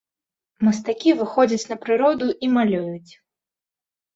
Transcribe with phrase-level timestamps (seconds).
[0.67, 3.11] Мастакі выходзяць на прыроду і малююць.